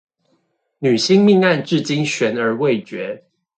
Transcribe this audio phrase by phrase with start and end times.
[0.79, 3.21] 女星命案至今懸而未決